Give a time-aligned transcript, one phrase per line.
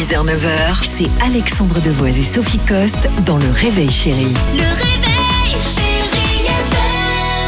[0.00, 4.89] 6h, 9h, c'est Alexandre Devoise et Sophie Coste dans Le Réveil FM.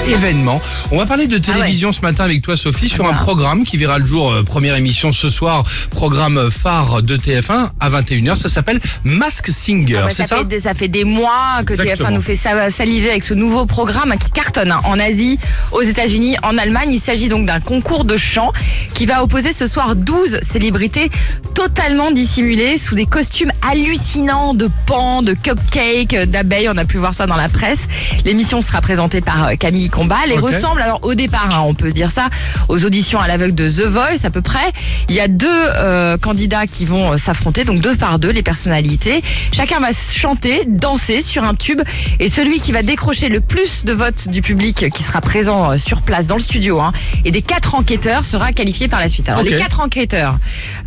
[0.09, 0.61] Événement.
[0.91, 3.98] On va parler de télévision ce matin avec toi Sophie sur un programme qui verra
[3.98, 8.80] le jour, euh, première émission ce soir, programme phare de TF1 à 21h, ça s'appelle
[9.05, 12.09] Mask Singer, c'est ça, ça fait, des- ça fait des mois que Exactement.
[12.09, 15.38] TF1 nous fait sa- saliver avec ce nouveau programme qui cartonne hein, en Asie,
[15.73, 16.91] aux États-Unis, en Allemagne.
[16.93, 18.52] Il s'agit donc d'un concours de chant
[18.95, 21.10] qui va opposer ce soir 12 célébrités
[21.55, 26.69] totalement dissimulées sous des costumes hallucinants de pans, de cupcakes, d'abeilles.
[26.69, 27.80] On a pu voir ça dans la presse.
[28.24, 30.51] L'émission sera présentée par euh, Camille Combal et Ok.
[30.51, 32.29] ressemble alors au départ, hein, on peut dire ça,
[32.68, 34.73] aux auditions à l'aveugle de The Voice à peu près.
[35.09, 38.43] Il y a deux euh, candidats qui vont euh, s'affronter, donc deux par deux les
[38.43, 39.23] personnalités.
[39.52, 41.82] Chacun va chanter, danser sur un tube
[42.18, 45.79] et celui qui va décrocher le plus de votes du public qui sera présent euh,
[45.79, 46.93] sur place dans le studio hein,
[47.24, 49.29] et des quatre enquêteurs sera qualifié par la suite.
[49.29, 50.38] Alors les quatre enquêteurs,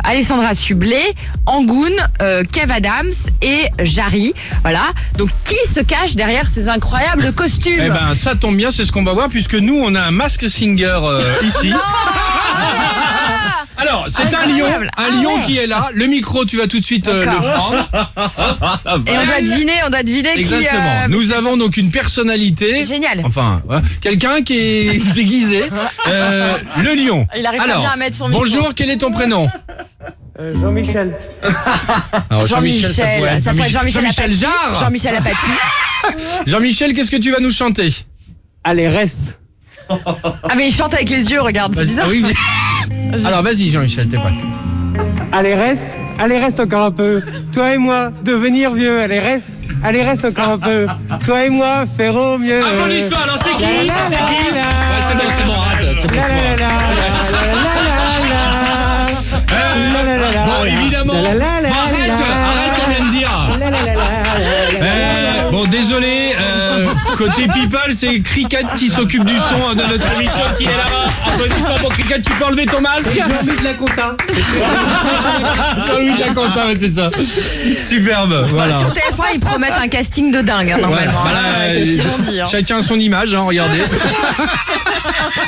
[0.02, 1.14] Alessandra Sublet,
[1.46, 3.12] Angoun, euh, Kev Adams
[3.42, 4.34] et Jarry.
[4.62, 4.82] Voilà.
[5.16, 7.78] Donc qui se cache derrière ces incroyables costumes?
[7.78, 10.10] Eh ben ça tombe bien, c'est ce qu'on va voir puisque nous on a un
[10.10, 11.70] Mask Singer euh, ici.
[13.76, 15.42] Alors, c'est un lion, un Ah lion ouais.
[15.44, 15.90] qui est là.
[15.92, 17.52] Le micro, tu vas tout de suite euh, le D'accord.
[17.52, 19.02] prendre.
[19.06, 20.38] Et on doit deviner, on doit deviner qui.
[20.38, 21.02] Exactement.
[21.04, 22.82] euh, Nous avons donc une personnalité.
[22.84, 23.20] Génial.
[23.22, 25.64] Enfin, ouais, quelqu'un qui est déguisé.
[26.08, 27.28] Euh, le lion.
[27.36, 28.44] Il arrive pas Alors, bien à mettre son micro.
[28.44, 29.46] Bonjour, quel est ton prénom?
[30.40, 31.14] Euh, Jean-Michel.
[32.30, 32.90] Alors, Jean-Michel,
[33.42, 34.38] ça pourrait être Jean-Michel Jean-Michel Apathy.
[34.38, 34.80] Jarre.
[34.80, 36.16] Jean-Michel Apathy.
[36.46, 37.90] Jean-Michel, qu'est-ce que tu vas nous chanter?
[38.68, 39.38] Allez, reste.
[39.88, 41.88] Ah mais il chante avec les yeux, regarde, c'est Vas-y.
[41.88, 42.06] bizarre.
[42.08, 42.24] Ah oui,
[43.12, 44.32] mais- Alors, vas-y, Jean-Michel, t'es prêt
[45.30, 45.96] Allez, reste.
[46.18, 47.22] Allez, reste encore un peu.
[47.52, 49.00] Toi et moi, devenir vieux.
[49.02, 49.46] Allez, reste.
[49.84, 50.86] Allez, reste encore un peu.
[51.24, 52.60] Toi et moi, faire au mieux.
[52.66, 53.62] Applaudissements, alors c'est qui
[54.08, 54.32] C'est qui.
[54.56, 54.62] Ouais,
[55.06, 56.44] c'est bon, c'est bon, arrête, c'est bon, La, c'est la, bon.
[56.48, 56.66] la, la,
[57.30, 57.52] la,
[57.86, 58.46] la, la, la.
[59.92, 60.44] La, la, la, la.
[60.46, 61.12] Bon, évidemment.
[61.14, 62.14] La, la, la, Bon, arrête, la,
[62.48, 63.32] arrête, on vient de dire.
[63.60, 64.86] La, la, la, la, la, la.
[64.86, 66.35] Euh, bon, désolé, euh,
[67.16, 71.06] côté People, c'est Cricket qui s'occupe du son de notre émission qui est là-bas.
[71.32, 74.16] Applaudissements pour Cricket, tu peux enlever ton masque Jean-Mi de la Conta.
[75.86, 77.10] Jean-Louis Lacontin, ouais, c'est ça.
[77.80, 78.78] Superbe, voilà.
[78.78, 81.20] Sur TF1, ils promettent un casting de dingue, hein, normalement.
[81.22, 82.40] voilà, c'est ce qu'ils ont dit.
[82.40, 82.46] hein.
[82.50, 83.78] Chacun son image, hein, regardez.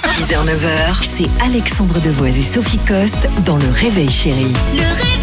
[0.08, 4.52] 6h, 9h, c'est Alexandre Devoise et Sophie Coste dans Le Réveil Chérie.
[4.74, 5.17] Le réveil.